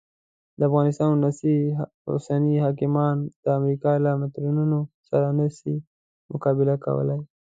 د 0.57 0.61
افغانستان 0.69 1.09
اوسني 2.13 2.55
حاکمان 2.65 3.15
د 3.43 3.45
امریکا 3.59 3.91
له 4.05 4.11
منترونو 4.19 4.79
سره 5.09 5.27
نه 5.37 5.47
سي 5.57 5.75
مقابله 6.33 6.75
کولای. 6.85 7.21